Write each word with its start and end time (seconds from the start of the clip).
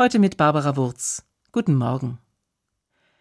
Heute 0.00 0.18
mit 0.18 0.38
Barbara 0.38 0.76
Wurz. 0.76 1.26
Guten 1.52 1.74
Morgen. 1.74 2.20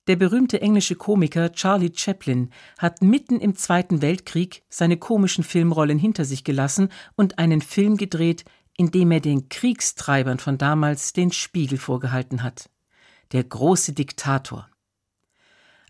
Der 0.08 0.16
berühmte 0.16 0.62
englische 0.62 0.96
Komiker 0.96 1.52
Charlie 1.52 1.92
Chaplin 1.94 2.52
hat 2.78 3.02
mitten 3.02 3.42
im 3.42 3.58
Zweiten 3.58 4.02
Weltkrieg 4.02 4.64
seine 4.70 4.96
komischen 4.96 5.44
Filmrollen 5.44 6.00
hinter 6.00 6.24
sich 6.24 6.46
gelassen 6.46 6.88
und 7.18 7.38
einen 7.38 7.60
Film 7.60 7.98
gedreht, 7.98 8.46
in 8.78 8.92
dem 8.92 9.12
er 9.12 9.20
den 9.20 9.50
Kriegstreibern 9.50 10.40
von 10.40 10.58
damals 10.58 11.12
den 11.12 11.34
Spiegel 11.34 11.78
vorgehalten 11.78 12.44
hat. 12.44 12.70
Der 13.34 13.44
große 13.44 13.92
Diktator. 13.92 14.70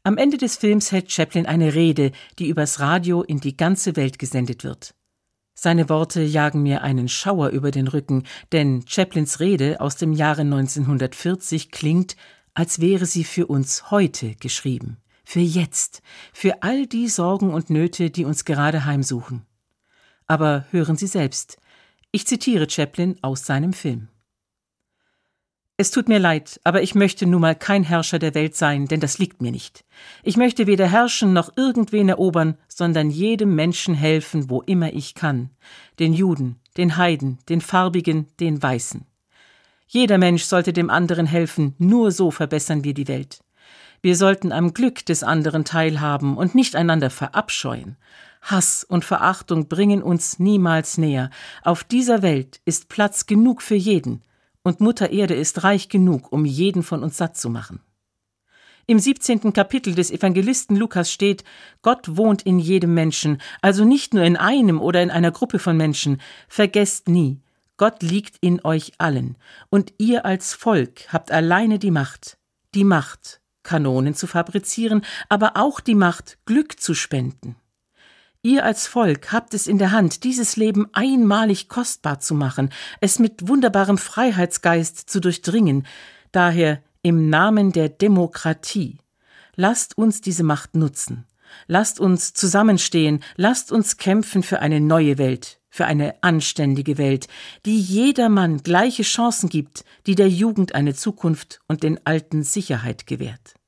Am 0.01 0.17
Ende 0.17 0.37
des 0.37 0.57
Films 0.57 0.91
hält 0.91 1.11
Chaplin 1.11 1.45
eine 1.45 1.75
Rede, 1.75 2.13
die 2.39 2.47
übers 2.47 2.79
Radio 2.79 3.21
in 3.21 3.39
die 3.39 3.55
ganze 3.55 3.95
Welt 3.95 4.17
gesendet 4.17 4.63
wird. 4.63 4.95
Seine 5.61 5.89
Worte 5.89 6.21
jagen 6.21 6.63
mir 6.63 6.83
einen 6.83 7.09
Schauer 7.09 7.49
über 7.49 7.69
den 7.71 7.89
Rücken, 7.89 8.23
denn 8.53 8.85
Chaplins 8.87 9.41
Rede 9.41 9.81
aus 9.81 9.97
dem 9.97 10.13
Jahre 10.13 10.43
1940 10.43 11.69
klingt, 11.69 12.15
als 12.53 12.79
wäre 12.79 13.05
sie 13.05 13.25
für 13.25 13.45
uns 13.45 13.91
heute 13.91 14.35
geschrieben, 14.35 15.01
für 15.25 15.41
jetzt, 15.41 16.01
für 16.31 16.63
all 16.63 16.87
die 16.87 17.09
Sorgen 17.09 17.53
und 17.53 17.69
Nöte, 17.69 18.09
die 18.09 18.23
uns 18.23 18.45
gerade 18.45 18.85
heimsuchen. 18.85 19.45
Aber 20.27 20.63
hören 20.71 20.95
Sie 20.95 21.07
selbst. 21.07 21.57
Ich 22.11 22.25
zitiere 22.25 22.69
Chaplin 22.69 23.17
aus 23.21 23.45
seinem 23.45 23.73
Film. 23.73 24.07
Es 25.81 25.91
tut 25.91 26.09
mir 26.09 26.19
leid, 26.19 26.59
aber 26.65 26.81
ich 26.81 26.93
möchte 26.93 27.25
nun 27.25 27.39
mal 27.39 27.55
kein 27.55 27.85
Herrscher 27.85 28.19
der 28.19 28.35
Welt 28.35 28.53
sein, 28.53 28.87
denn 28.87 28.99
das 28.99 29.17
liegt 29.17 29.41
mir 29.41 29.53
nicht. 29.53 29.85
Ich 30.23 30.35
möchte 30.35 30.67
weder 30.67 30.85
herrschen 30.85 31.31
noch 31.31 31.55
irgendwen 31.55 32.09
erobern, 32.09 32.57
sondern 32.67 33.09
jedem 33.09 33.55
Menschen 33.55 33.95
helfen, 33.95 34.49
wo 34.49 34.59
immer 34.59 34.91
ich 34.91 35.15
kann. 35.15 35.51
Den 35.97 36.11
Juden, 36.11 36.59
den 36.75 36.97
Heiden, 36.97 37.37
den 37.47 37.61
Farbigen, 37.61 38.27
den 38.41 38.61
Weißen. 38.61 39.05
Jeder 39.87 40.17
Mensch 40.17 40.43
sollte 40.43 40.73
dem 40.73 40.89
anderen 40.89 41.25
helfen, 41.25 41.75
nur 41.77 42.11
so 42.11 42.29
verbessern 42.29 42.83
wir 42.83 42.93
die 42.93 43.07
Welt. 43.07 43.39
Wir 44.01 44.17
sollten 44.17 44.51
am 44.51 44.73
Glück 44.73 45.05
des 45.05 45.23
anderen 45.23 45.63
teilhaben 45.63 46.35
und 46.35 46.55
nicht 46.55 46.75
einander 46.75 47.09
verabscheuen. 47.09 47.95
Hass 48.41 48.83
und 48.83 49.05
Verachtung 49.05 49.69
bringen 49.69 50.03
uns 50.03 50.39
niemals 50.39 50.97
näher. 50.97 51.29
Auf 51.63 51.85
dieser 51.85 52.21
Welt 52.21 52.59
ist 52.65 52.89
Platz 52.89 53.27
genug 53.27 53.61
für 53.61 53.75
jeden, 53.75 54.23
und 54.69 54.81
Mutter 54.81 55.09
Erde 55.09 55.33
ist 55.33 55.63
reich 55.63 55.89
genug, 55.89 56.31
um 56.31 56.45
jeden 56.45 56.83
von 56.83 57.03
uns 57.03 57.17
satt 57.17 57.35
zu 57.35 57.49
machen. 57.49 57.81
Im 58.85 58.99
17. 58.99 59.51
Kapitel 59.51 59.95
des 59.95 60.11
Evangelisten 60.11 60.75
Lukas 60.75 61.11
steht, 61.11 61.43
Gott 61.81 62.17
wohnt 62.17 62.43
in 62.43 62.59
jedem 62.59 62.93
Menschen, 62.93 63.41
also 63.61 63.83
nicht 63.83 64.13
nur 64.13 64.23
in 64.23 64.37
einem 64.37 64.79
oder 64.79 65.01
in 65.01 65.11
einer 65.11 65.31
Gruppe 65.31 65.59
von 65.59 65.75
Menschen. 65.75 66.21
Vergesst 66.47 67.09
nie, 67.09 67.41
Gott 67.77 68.03
liegt 68.03 68.37
in 68.41 68.63
euch 68.63 68.93
allen, 68.99 69.37
und 69.69 69.93
ihr 69.97 70.25
als 70.25 70.53
Volk 70.53 71.11
habt 71.11 71.31
alleine 71.31 71.79
die 71.79 71.91
Macht, 71.91 72.37
die 72.75 72.83
Macht, 72.83 73.41
Kanonen 73.63 74.13
zu 74.13 74.27
fabrizieren, 74.27 75.03
aber 75.29 75.53
auch 75.55 75.79
die 75.79 75.95
Macht, 75.95 76.37
Glück 76.45 76.79
zu 76.79 76.93
spenden. 76.93 77.55
Ihr 78.41 78.63
als 78.63 78.87
Volk 78.87 79.33
habt 79.33 79.53
es 79.53 79.67
in 79.67 79.79
der 79.79 79.91
Hand, 79.91 80.23
dieses 80.23 80.55
Leben 80.55 80.87
einmalig 80.93 81.67
kostbar 81.67 82.21
zu 82.21 82.33
machen, 82.33 82.69
es 83.01 83.19
mit 83.19 83.49
wunderbarem 83.49 83.97
Freiheitsgeist 83.97 85.09
zu 85.09 85.19
durchdringen. 85.19 85.85
Daher 86.31 86.81
im 87.01 87.29
Namen 87.29 87.73
der 87.73 87.89
Demokratie. 87.89 88.99
Lasst 89.55 89.97
uns 89.97 90.21
diese 90.21 90.43
Macht 90.43 90.75
nutzen. 90.75 91.25
Lasst 91.67 91.99
uns 91.99 92.33
zusammenstehen, 92.33 93.23
lasst 93.35 93.73
uns 93.73 93.97
kämpfen 93.97 94.41
für 94.41 94.61
eine 94.61 94.79
neue 94.79 95.17
Welt, 95.17 95.59
für 95.69 95.85
eine 95.85 96.23
anständige 96.23 96.97
Welt, 96.97 97.27
die 97.65 97.77
jedermann 97.77 98.63
gleiche 98.63 99.03
Chancen 99.03 99.49
gibt, 99.49 99.83
die 100.07 100.15
der 100.15 100.29
Jugend 100.29 100.75
eine 100.75 100.93
Zukunft 100.93 101.59
und 101.67 101.83
den 101.83 101.99
Alten 102.05 102.43
Sicherheit 102.43 103.05
gewährt. 103.05 103.58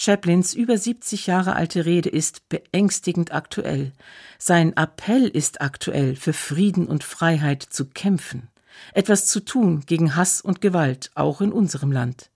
Chaplins 0.00 0.54
über 0.54 0.78
70 0.78 1.26
Jahre 1.26 1.56
alte 1.56 1.84
Rede 1.84 2.08
ist 2.08 2.48
beängstigend 2.48 3.32
aktuell. 3.32 3.92
Sein 4.38 4.76
Appell 4.76 5.26
ist 5.26 5.60
aktuell, 5.60 6.14
für 6.14 6.32
Frieden 6.32 6.86
und 6.86 7.02
Freiheit 7.02 7.64
zu 7.64 7.84
kämpfen, 7.86 8.48
etwas 8.94 9.26
zu 9.26 9.40
tun 9.40 9.82
gegen 9.86 10.14
Hass 10.14 10.40
und 10.40 10.60
Gewalt, 10.60 11.10
auch 11.16 11.40
in 11.40 11.50
unserem 11.50 11.90
Land. 11.90 12.30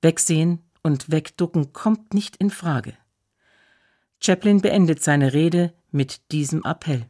Wegsehen 0.00 0.60
und 0.82 1.10
wegducken 1.10 1.74
kommt 1.74 2.14
nicht 2.14 2.36
in 2.36 2.48
Frage. 2.48 2.94
Chaplin 4.18 4.62
beendet 4.62 5.04
seine 5.04 5.34
Rede 5.34 5.74
mit 5.90 6.32
diesem 6.32 6.64
Appell. 6.64 7.04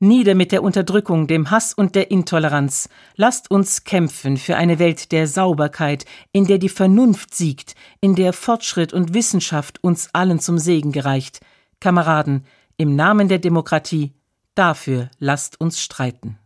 Nieder 0.00 0.36
mit 0.36 0.52
der 0.52 0.62
Unterdrückung, 0.62 1.26
dem 1.26 1.50
Hass 1.50 1.72
und 1.72 1.96
der 1.96 2.12
Intoleranz. 2.12 2.88
Lasst 3.16 3.50
uns 3.50 3.82
kämpfen 3.82 4.36
für 4.36 4.56
eine 4.56 4.78
Welt 4.78 5.10
der 5.10 5.26
Sauberkeit, 5.26 6.04
in 6.30 6.46
der 6.46 6.58
die 6.58 6.68
Vernunft 6.68 7.34
siegt, 7.34 7.74
in 8.00 8.14
der 8.14 8.32
Fortschritt 8.32 8.92
und 8.92 9.12
Wissenschaft 9.12 9.82
uns 9.82 10.10
allen 10.12 10.38
zum 10.38 10.58
Segen 10.58 10.92
gereicht. 10.92 11.40
Kameraden, 11.80 12.44
im 12.76 12.94
Namen 12.94 13.26
der 13.26 13.40
Demokratie, 13.40 14.12
dafür 14.54 15.10
lasst 15.18 15.60
uns 15.60 15.80
streiten. 15.80 16.38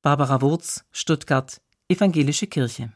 Barbara 0.00 0.40
Wurz, 0.40 0.86
Stuttgart, 0.90 1.60
Evangelische 1.88 2.46
Kirche 2.46 2.90